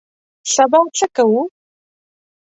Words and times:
سبا 0.53 0.79
څه 0.97 1.05
کوو؟ 1.15 1.41